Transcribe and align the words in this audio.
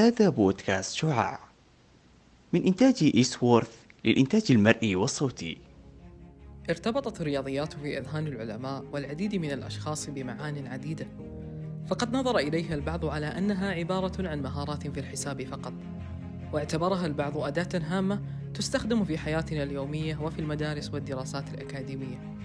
هذا 0.00 0.28
بودكاست 0.28 0.94
شعاع. 0.94 1.40
من 2.52 2.66
إنتاج 2.66 3.10
إيسوورث 3.14 3.76
للإنتاج 4.04 4.42
المرئي 4.50 4.96
والصوتي. 4.96 5.58
ارتبطت 6.70 7.20
الرياضيات 7.20 7.72
في 7.72 7.98
أذهان 7.98 8.26
العلماء 8.26 8.84
والعديد 8.92 9.34
من 9.34 9.50
الأشخاص 9.50 10.10
بمعان 10.10 10.66
عديدة. 10.66 11.06
فقد 11.86 12.16
نظر 12.16 12.38
إليها 12.38 12.74
البعض 12.74 13.06
على 13.06 13.26
أنها 13.26 13.70
عبارة 13.70 14.28
عن 14.28 14.42
مهارات 14.42 14.86
في 14.86 15.00
الحساب 15.00 15.42
فقط. 15.42 15.72
واعتبرها 16.52 17.06
البعض 17.06 17.38
أداة 17.38 17.80
هامة 17.84 18.20
تستخدم 18.54 19.04
في 19.04 19.18
حياتنا 19.18 19.62
اليومية 19.62 20.16
وفي 20.16 20.38
المدارس 20.38 20.90
والدراسات 20.94 21.54
الأكاديمية. 21.54 22.36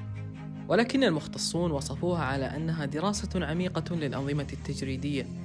ولكن 0.68 1.04
المختصون 1.04 1.72
وصفوها 1.72 2.24
على 2.24 2.46
أنها 2.46 2.86
دراسة 2.86 3.46
عميقة 3.46 3.96
للأنظمة 3.96 4.48
التجريدية. 4.54 5.45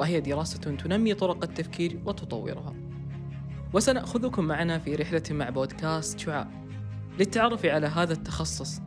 وهي 0.00 0.20
دراسة 0.20 0.58
تنمي 0.58 1.14
طرق 1.14 1.44
التفكير 1.44 2.00
وتطورها. 2.06 2.74
وسنأخذكم 3.72 4.44
معنا 4.44 4.78
في 4.78 4.94
رحلة 4.94 5.22
مع 5.30 5.50
بودكاست 5.50 6.18
شعاع. 6.18 6.48
للتعرف 7.18 7.66
على 7.66 7.86
هذا 7.86 8.12
التخصص 8.12 8.80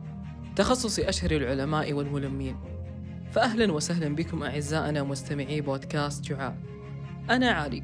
تخصص 0.56 0.98
أشهر 0.98 1.30
العلماء 1.30 1.92
والملمين. 1.92 2.56
فأهلا 3.32 3.72
وسهلا 3.72 4.14
بكم 4.14 4.42
أعزائنا 4.42 5.02
مستمعي 5.02 5.60
بودكاست 5.60 6.24
شعاع. 6.24 6.58
أنا 7.30 7.50
علي 7.50 7.82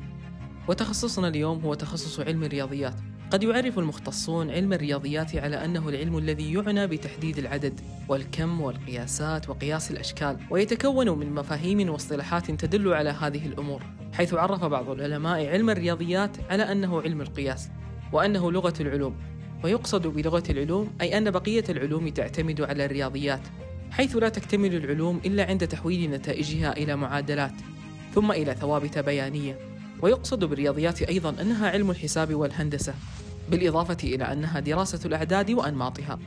وتخصصنا 0.68 1.28
اليوم 1.28 1.60
هو 1.60 1.74
تخصص 1.74 2.20
علم 2.20 2.44
الرياضيات. 2.44 3.00
قد 3.30 3.42
يعرف 3.42 3.78
المختصون 3.78 4.50
علم 4.50 4.72
الرياضيات 4.72 5.36
على 5.36 5.64
أنه 5.64 5.88
العلم 5.88 6.18
الذي 6.18 6.52
يعنى 6.52 6.86
بتحديد 6.86 7.38
العدد 7.38 7.80
والكم 8.08 8.60
والقياسات 8.60 9.48
وقياس 9.48 9.90
الأشكال 9.90 10.36
ويتكون 10.50 11.18
من 11.18 11.34
مفاهيم 11.34 11.90
واصطلاحات 11.90 12.50
تدل 12.50 12.94
على 12.94 13.10
هذه 13.10 13.46
الأمور 13.46 13.82
حيث 14.12 14.34
عرف 14.34 14.64
بعض 14.64 14.90
العلماء 14.90 15.46
علم 15.46 15.70
الرياضيات 15.70 16.36
على 16.50 16.72
أنه 16.72 17.02
علم 17.02 17.20
القياس 17.20 17.68
وأنه 18.12 18.52
لغة 18.52 18.74
العلوم 18.80 19.16
ويقصد 19.64 20.06
بلغة 20.06 20.44
العلوم 20.50 20.92
أي 21.00 21.18
أن 21.18 21.30
بقية 21.30 21.64
العلوم 21.68 22.08
تعتمد 22.08 22.60
على 22.60 22.84
الرياضيات 22.84 23.42
حيث 23.90 24.16
لا 24.16 24.28
تكتمل 24.28 24.74
العلوم 24.74 25.20
إلا 25.24 25.46
عند 25.46 25.68
تحويل 25.68 26.10
نتائجها 26.10 26.76
إلى 26.76 26.96
معادلات 26.96 27.54
ثم 28.14 28.32
إلى 28.32 28.54
ثوابت 28.54 28.98
بيانية. 28.98 29.69
ويقصد 30.02 30.44
بالرياضيات 30.44 31.02
أيضا 31.02 31.30
أنها 31.42 31.70
علم 31.70 31.90
الحساب 31.90 32.34
والهندسة 32.34 32.94
بالإضافة 33.50 33.96
إلى 34.04 34.24
أنها 34.24 34.60
دراسة 34.60 35.00
الأعداد 35.06 35.50
وأنماطها. 35.50 36.18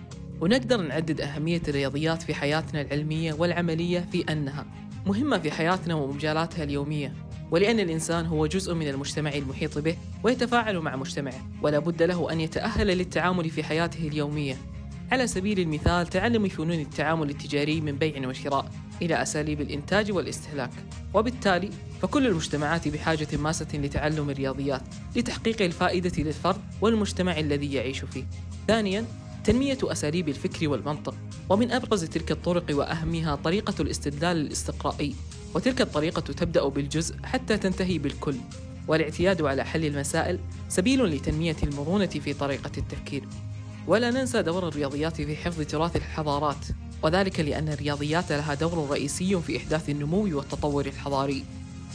ونقدر 0.42 0.82
نعدد 0.82 1.22
أهمية 1.22 1.62
الرياضيات 1.68 2.22
في 2.22 2.34
حياتنا 2.34 2.82
العلمية 2.82 3.34
والعملية 3.34 4.08
في 4.12 4.22
أنها 4.32 4.66
مهمة 5.06 5.38
في 5.38 5.52
حياتنا 5.52 5.96
ومجالاتها 5.96 6.64
اليومية 6.64 7.14
ولأن 7.52 7.80
الإنسان 7.80 8.26
هو 8.26 8.48
جزء 8.48 8.74
من 8.74 8.88
المجتمع 8.88 9.34
المحيط 9.34 9.78
به 9.78 9.98
ويتفاعل 10.24 10.80
مع 10.80 10.96
مجتمعه 10.96 11.50
ولا 11.62 11.80
بد 11.80 12.04
له 12.04 12.32
أن 12.32 12.40
يتأهل 12.40 12.88
للتعامل 12.88 13.50
في 13.50 13.64
حياته 13.64 14.08
اليومية. 14.08 14.58
على 15.14 15.28
سبيل 15.28 15.60
المثال 15.60 16.08
تعلم 16.08 16.48
فنون 16.48 16.80
التعامل 16.80 17.30
التجاري 17.30 17.82
من 17.82 17.96
بيع 17.96 18.28
وشراء 18.28 18.72
إلى 19.02 19.22
أساليب 19.22 19.62
الإنتاج 19.62 20.12
والاستهلاك. 20.12 20.70
وبالتالي 21.14 21.70
فكل 22.02 22.28
المجتمعات 22.28 22.88
بحاجة 22.88 23.28
ماسة 23.38 23.68
لتعلم 23.74 24.30
الرياضيات 24.30 24.82
لتحقيق 25.16 25.62
الفائدة 25.62 26.24
للفرد 26.24 26.62
والمجتمع 26.82 27.40
الذي 27.40 27.74
يعيش 27.74 28.00
فيه. 28.00 28.24
ثانياً 28.68 29.06
تنمية 29.44 29.78
أساليب 29.84 30.30
الفكر 30.30 30.70
والمنطق. 30.70 31.16
ومن 31.50 31.72
أبرز 31.72 32.04
تلك 32.04 32.32
الطرق 32.32 32.66
وأهمها 32.72 33.36
طريقة 33.36 33.82
الاستدلال 33.82 34.38
الاستقرائي. 34.38 35.16
وتلك 35.56 35.82
الطريقة 35.82 36.22
تبدأ 36.22 36.68
بالجزء 36.68 37.16
حتى 37.24 37.58
تنتهي 37.58 37.98
بالكل. 37.98 38.36
والاعتياد 38.88 39.42
على 39.42 39.66
حل 39.66 39.86
المسائل 39.86 40.40
سبيل 40.70 41.06
لتنمية 41.06 41.58
المرونة 41.64 42.06
في 42.06 42.34
طريقة 42.34 42.72
التفكير. 42.78 43.24
ولا 43.88 44.12
ننسى 44.12 44.42
دور 44.42 44.68
الرياضيات 44.68 45.22
في 45.22 45.36
حفظ 45.36 45.62
تراث 45.62 45.96
الحضارات 45.96 46.66
وذلك 47.04 47.40
لأن 47.40 47.70
الرياضيات 47.70 48.32
لها 48.32 48.54
دور 48.54 48.90
رئيسي 48.90 49.42
في 49.42 49.58
إحداث 49.58 49.90
النمو 49.90 50.38
والتطور 50.38 50.86
الحضاري. 50.86 51.44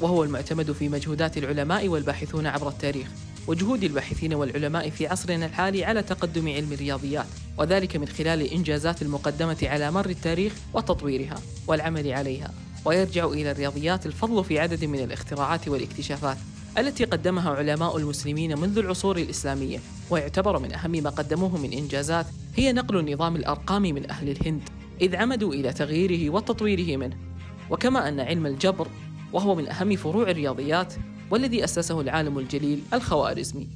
وهو 0.01 0.25
المعتمد 0.25 0.73
في 0.73 0.89
مجهودات 0.89 1.39
العلماء 1.39 1.89
والباحثون 1.89 2.47
عبر 2.47 2.69
التاريخ 2.69 3.09
وجهود 3.47 3.85
الباحثين 3.85 4.35
والعلماء 4.35 4.91
في 4.91 5.07
عصرنا 5.07 5.47
الحالي 5.47 5.85
على 5.85 6.03
تقدم 6.03 6.49
علم 6.49 6.73
الرياضيات 6.73 7.27
وذلك 7.59 7.97
من 7.97 8.09
خلال 8.09 8.43
الإنجازات 8.43 9.03
المقدمة 9.03 9.57
على 9.63 9.91
مر 9.91 10.11
التاريخ 10.11 10.53
وتطويرها 10.75 11.37
والعمل 11.67 12.13
عليها. 12.13 12.51
ويرجع 12.85 13.27
إلى 13.27 13.51
الرياضيات 13.51 14.07
الفضل 14.07 14.45
في 14.45 14.59
عدد 14.59 14.85
من 14.85 14.99
الاختراعات 14.99 15.69
والاكتشافات. 15.69 16.37
التي 16.79 17.05
قدمها 17.05 17.51
علماء 17.51 17.97
المسلمين 17.97 18.59
منذ 18.59 18.79
العصور 18.79 19.17
الإسلامية 19.17 19.79
ويعتبر 20.11 20.59
من 20.59 20.75
أهم 20.75 20.91
ما 20.91 21.11
قدموه 21.11 21.57
من 21.57 21.73
إنجازات 21.73 22.27
هي 22.57 22.73
نقل 22.73 23.13
نظام 23.13 23.37
الأرقام 23.37 23.83
من 23.83 24.11
أهل 24.11 24.29
الهند 24.29 24.63
إذ 25.01 25.17
عمدوا 25.17 25.55
إلى 25.55 25.73
تغييره 25.73 26.31
وتطويره 26.31 26.97
منه. 26.97 27.17
وكما 27.71 28.09
أن 28.09 28.21
علم 28.21 28.47
الجبر 28.47 28.89
وهو 29.33 29.55
من 29.55 29.69
أهم 29.69 29.97
فروع 29.97 30.31
الرياضيات 30.31 30.95
والذي 31.31 31.65
أسسه 31.65 32.01
العالم 32.01 32.39
الجليل 32.39 32.83
الخوارزمي. 32.93 33.69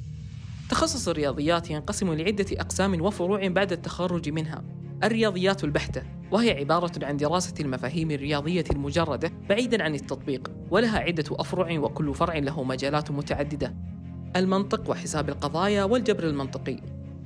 تخصص 0.71 1.09
الرياضيات 1.09 1.71
ينقسم 1.71 2.13
لعدة 2.15 2.47
أقسام 2.53 3.03
وفروع 3.03 3.49
بعد 3.49 3.73
التخرج 3.73 4.29
منها. 4.29 4.63
الرياضيات 5.05 5.65
البحتة 5.65 6.03
وهي 6.31 6.51
عبارة 6.51 7.07
عن 7.07 7.17
دراسة 7.17 7.55
المفاهيم 7.61 8.11
الرياضية 8.11 8.65
المجردة 8.73 9.33
بعيدا 9.49 9.83
عن 9.83 9.95
التطبيق. 9.95 10.62
ولها 10.73 10.99
عدة 10.99 11.25
أفرع 11.31 11.79
وكل 11.79 12.15
فرع 12.15 12.39
له 12.39 12.63
مجالات 12.63 13.11
متعددة. 13.11 13.75
المنطق 14.37 14.91
وحساب 14.91 15.29
القضايا 15.29 15.85
والجبر 15.85 16.25
المنطقي. 16.25 16.77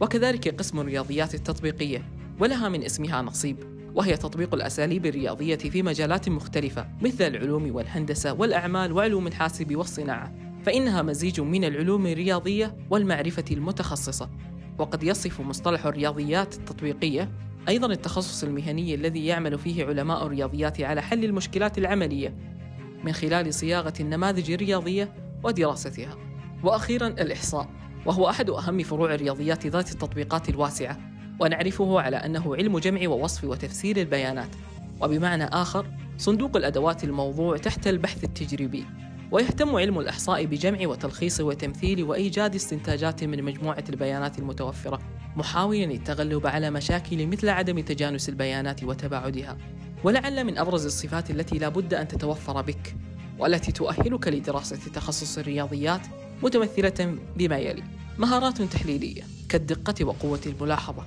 وكذلك 0.00 0.48
قسم 0.48 0.80
الرياضيات 0.80 1.34
التطبيقية 1.34 2.02
ولها 2.40 2.68
من 2.68 2.84
اسمها 2.84 3.22
نصيب 3.22 3.56
وهي 3.94 4.16
تطبيق 4.16 4.54
الأساليب 4.54 5.06
الرياضية 5.06 5.56
في 5.56 5.82
مجالات 5.82 6.28
مختلفة 6.28 6.88
مثل 7.02 7.24
العلوم 7.24 7.74
والهندسة 7.74 8.32
والأعمال 8.32 8.92
وعلوم 8.92 9.26
الحاسب 9.26 9.76
والصناعة. 9.76 10.32
فإنها 10.62 11.02
مزيج 11.02 11.40
من 11.40 11.64
العلوم 11.64 12.06
الرياضية 12.06 12.76
والمعرفة 12.90 13.44
المتخصصة. 13.50 14.30
وقد 14.78 15.02
يصف 15.02 15.40
مصطلح 15.40 15.86
الرياضيات 15.86 16.54
التطبيقية 16.54 17.30
أيضا 17.68 17.86
التخصص 17.86 18.44
المهني 18.44 18.94
الذي 18.94 19.26
يعمل 19.26 19.58
فيه 19.58 19.84
علماء 19.84 20.26
الرياضيات 20.26 20.80
على 20.80 21.02
حل 21.02 21.24
المشكلات 21.24 21.78
العملية. 21.78 22.55
من 23.04 23.12
خلال 23.12 23.54
صياغة 23.54 23.92
النماذج 24.00 24.50
الرياضية 24.50 25.12
ودراستها. 25.44 26.16
وأخيرا 26.62 27.06
الإحصاء 27.06 27.68
وهو 28.06 28.28
أحد 28.28 28.50
أهم 28.50 28.82
فروع 28.82 29.14
الرياضيات 29.14 29.66
ذات 29.66 29.92
التطبيقات 29.92 30.48
الواسعة 30.48 30.98
ونعرفه 31.40 32.00
على 32.00 32.16
أنه 32.16 32.56
علم 32.56 32.78
جمع 32.78 33.08
ووصف 33.08 33.44
وتفسير 33.44 33.96
البيانات. 33.96 34.50
وبمعنى 35.00 35.44
آخر 35.44 35.86
صندوق 36.18 36.56
الأدوات 36.56 37.04
الموضوع 37.04 37.56
تحت 37.56 37.86
البحث 37.86 38.24
التجريبي. 38.24 38.84
ويهتم 39.30 39.76
علم 39.76 39.98
الإحصاء 39.98 40.44
بجمع 40.44 40.78
وتلخيص 40.86 41.40
وتمثيل 41.40 42.02
وإيجاد 42.04 42.54
استنتاجات 42.54 43.24
من 43.24 43.42
مجموعة 43.42 43.84
البيانات 43.88 44.38
المتوفرة 44.38 44.98
محاولا 45.36 45.84
التغلب 45.84 46.46
على 46.46 46.70
مشاكل 46.70 47.26
مثل 47.26 47.48
عدم 47.48 47.80
تجانس 47.80 48.28
البيانات 48.28 48.84
وتباعدها. 48.84 49.56
ولعل 50.04 50.44
من 50.44 50.58
أبرز 50.58 50.86
الصفات 50.86 51.30
التي 51.30 51.58
لا 51.58 51.68
بد 51.68 51.94
أن 51.94 52.08
تتوفر 52.08 52.62
بك 52.62 52.96
والتي 53.38 53.72
تؤهلك 53.72 54.28
لدراسة 54.28 54.78
تخصص 54.94 55.38
الرياضيات 55.38 56.00
متمثلة 56.42 57.18
بما 57.36 57.58
يلي. 57.58 57.82
مهارات 58.18 58.62
تحليلية 58.62 59.22
كالدقة 59.48 60.04
وقوة 60.04 60.40
الملاحظة 60.46 61.02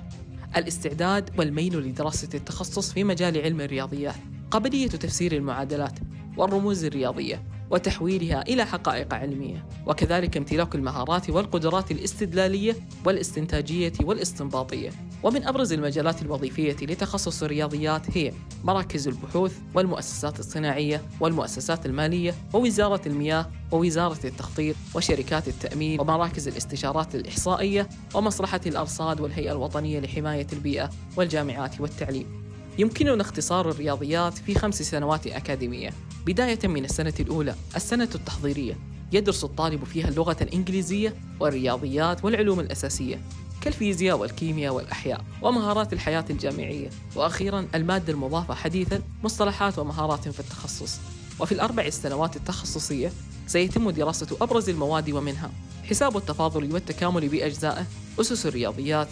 الاستعداد 0.56 1.30
والميل 1.38 1.78
لدراسة 1.78 2.28
التخصص 2.34 2.92
في 2.92 3.04
مجال 3.04 3.38
علم 3.38 3.60
الرياضيات 3.60 4.14
قابلية 4.50 4.88
تفسير 4.88 5.32
المعادلات 5.32 5.98
والرموز 6.36 6.84
الرياضية 6.84 7.42
وتحويلها 7.70 8.42
إلى 8.42 8.66
حقائق 8.66 9.14
علمية. 9.14 9.66
وكذلك 9.86 10.36
امتلاك 10.36 10.74
المهارات 10.74 11.30
والقدرات 11.30 11.90
الاستدلالية 11.90 12.76
والاستنتاجية 13.06 13.92
والاستنباطية. 14.04 14.90
ومن 15.22 15.44
أبرز 15.46 15.72
المجالات 15.72 16.22
الوظيفية 16.22 16.76
لتخصص 16.82 17.42
الرياضيات 17.42 18.16
هي 18.16 18.32
مراكز 18.64 19.08
البحوث 19.08 19.58
والمؤسسات 19.74 20.40
الصناعية 20.40 21.02
والمؤسسات 21.20 21.86
المالية 21.86 22.34
ووزارة 22.54 23.00
المياه 23.06 23.46
ووزارة 23.72 24.26
التخطيط 24.26 24.76
وشركات 24.94 25.48
التأمين 25.48 26.00
ومراكز 26.00 26.48
الاستشارات 26.48 27.14
الإحصائية 27.14 27.88
ومصلحة 28.14 28.60
الأرصاد 28.66 29.20
والهيئة 29.20 29.52
الوطنية 29.52 30.00
لحماية 30.00 30.46
البيئة 30.52 30.90
والجامعات 31.16 31.80
والتعليم. 31.80 32.39
يمكننا 32.80 33.22
اختصار 33.22 33.70
الرياضيات 33.70 34.38
في 34.38 34.54
خمس 34.54 34.82
سنوات 34.82 35.26
أكاديمية 35.26 35.90
بداية 36.26 36.68
من 36.68 36.84
السنة 36.84 37.14
الأولى 37.20 37.54
السنة 37.76 38.08
التحضيرية. 38.14 38.78
يدرس 39.12 39.44
الطالب 39.44 39.84
فيها 39.84 40.08
اللغة 40.08 40.36
الإنجليزية 40.40 41.14
والرياضيات 41.40 42.24
والعلوم 42.24 42.60
الأساسية 42.60 43.20
كالفيزياء 43.60 44.18
والكيمياء 44.18 44.74
والأحياء 44.74 45.24
ومهارات 45.42 45.92
الحياة 45.92 46.24
الجامعية. 46.30 46.90
وأخيرا 47.16 47.66
المادة 47.74 48.12
المضافة 48.12 48.54
حديثا 48.54 49.02
مصطلحات 49.24 49.78
ومهارات 49.78 50.28
في 50.28 50.40
التخصص. 50.40 51.00
وفي 51.40 51.52
الأربع 51.52 51.84
السنوات 51.84 52.36
التخصصية 52.36 53.12
سيتم 53.46 53.90
دراسة 53.90 54.36
أبرز 54.40 54.68
المواد 54.68 55.10
ومنها 55.10 55.50
حساب 55.84 56.16
التفاضل 56.16 56.74
والتكامل 56.74 57.28
بأجزائه 57.28 57.86
أسس 58.20 58.46
الرياضيات 58.46 59.08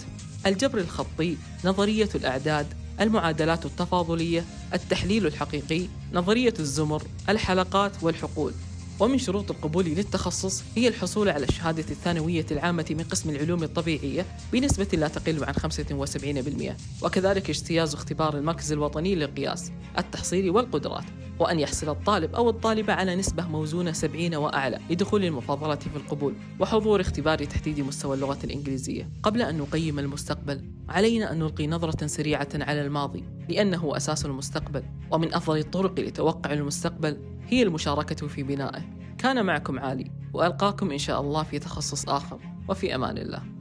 الجبر 0.47 0.79
الخطي 0.79 1.37
نظرية 1.65 2.09
الأعداد 2.15 2.67
المعادلات 3.01 3.67
التفاضلية 3.67 4.45
التحليل 4.75 5.27
الحقيقي 5.27 5.83
نظرية 6.13 6.55
الزمر 6.59 7.03
الحلقات 7.29 7.93
والحقول. 8.03 8.53
ومن 9.01 9.19
شروط 9.19 9.51
القبول 9.51 9.85
للتخصص 9.85 10.63
هي 10.77 10.89
الحصول 10.89 11.29
على 11.29 11.47
الشهادة 11.47 11.85
الثانوية 11.91 12.47
العامة 12.51 12.87
من 12.91 13.05
قسم 13.05 13.31
العلوم 13.31 13.63
الطبيعية 13.63 14.27
بنسبة 14.53 14.89
لا 14.93 15.09
تقل 15.09 15.45
عن 15.45 15.55
75% 15.55 17.05
وكذلك 17.05 17.51
اجتياز 17.51 17.95
اختبار 17.95 18.37
المركز 18.37 18.73
الوطني 18.73 19.15
للقياس 19.15 19.73
التحصيل 19.99 20.51
والقدرات. 20.51 21.05
وأن 21.39 21.61
يحصل 21.61 21.89
الطالب 21.89 22.35
أو 22.35 22.51
الطالبة 22.51 22.93
على 22.93 23.17
نسبة 23.17 23.47
موزونة 23.49 23.93
70 23.93 24.35
وأعلى 24.35 24.79
لدخول 24.91 25.25
المفاضلة 25.25 25.75
في 25.77 25.97
القبول 25.97 26.35
وحضور 26.61 27.01
اختبار 27.01 27.45
تحديد 27.45 27.81
مستوى 27.81 28.15
اللغة 28.15 28.39
الإنجليزية. 28.45 29.11
قبل 29.23 29.43
أن 29.43 29.59
نقيم 29.59 29.99
المستقبل 29.99 30.65
علينا 30.89 31.33
أن 31.33 31.39
نلقي 31.39 31.67
نظرة 31.67 32.07
سريعة 32.07 32.49
على 32.55 32.87
الماضي 32.87 33.25
لأنه 33.49 33.97
أساس 33.97 34.27
المستقبل 34.27 34.83
ومن 35.11 35.35
أفضل 35.35 35.59
الطرق 35.59 36.01
لتوقع 36.01 36.53
المستقبل 36.53 37.17
هي 37.49 37.63
المشاركة 37.63 38.27
في 38.27 38.43
بنائه. 38.43 38.83
كان 39.19 39.47
معكم 39.47 39.79
عالي 39.79 40.11
وألقاكم 40.35 40.91
إن 40.91 40.99
شاء 40.99 41.21
الله 41.21 41.43
في 41.43 41.59
تخصص 41.59 42.09
آخر. 42.09 42.39
وفي 42.69 42.95
أمان 42.95 43.19
الله. 43.19 43.58